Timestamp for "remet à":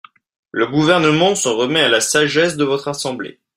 1.55-1.87